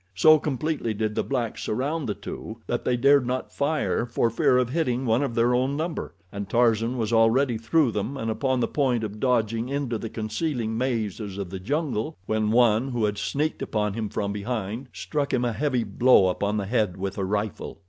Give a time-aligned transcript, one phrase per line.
[0.15, 4.57] So completely did the blacks surround the two that they dared not fire for fear
[4.57, 8.61] of hitting one of their own number, and Tarzan was already through them and upon
[8.61, 13.19] the point of dodging into the concealing mazes of the jungle when one who had
[13.19, 17.23] sneaked upon him from behind struck him a heavy blow upon the head with a
[17.23, 17.77] rifle.